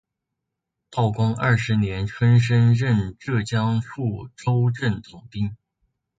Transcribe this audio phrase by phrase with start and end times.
[0.89, 5.55] 道光二十年春升任浙江处州镇总兵。